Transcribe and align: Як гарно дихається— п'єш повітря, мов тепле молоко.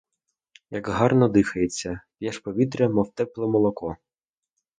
Як 0.69 0.87
гарно 0.89 1.27
дихається— 1.29 2.01
п'єш 2.17 2.39
повітря, 2.39 2.89
мов 2.89 3.11
тепле 3.15 3.47
молоко. 3.47 3.97